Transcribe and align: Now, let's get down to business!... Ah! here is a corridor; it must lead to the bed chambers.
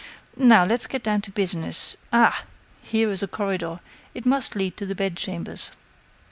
Now, 0.35 0.65
let's 0.65 0.87
get 0.87 1.03
down 1.03 1.21
to 1.21 1.31
business!... 1.31 1.95
Ah! 2.11 2.45
here 2.81 3.11
is 3.11 3.21
a 3.21 3.27
corridor; 3.27 3.81
it 4.15 4.25
must 4.25 4.55
lead 4.55 4.75
to 4.77 4.85
the 4.87 4.95
bed 4.95 5.15
chambers. 5.15 5.69